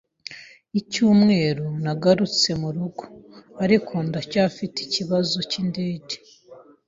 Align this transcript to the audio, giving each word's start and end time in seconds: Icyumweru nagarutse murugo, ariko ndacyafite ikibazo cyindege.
Icyumweru 0.79 1.65
nagarutse 1.83 2.49
murugo, 2.61 3.03
ariko 3.63 3.93
ndacyafite 4.07 4.77
ikibazo 4.87 5.37
cyindege. 5.49 6.15